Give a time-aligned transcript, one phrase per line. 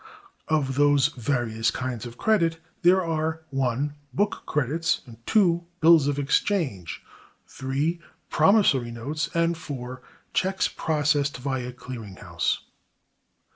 [0.47, 7.03] Of those various kinds of credit, there are (1) Book credits, (2) Bills of exchange,
[7.45, 10.01] (3) Promissory notes, and (4)
[10.33, 12.63] checks processed via clearing house.